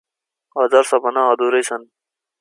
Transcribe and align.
हजार 0.55 0.89
सपना 0.91 1.27
अधुरै 1.33 1.61
छन। 1.69 1.81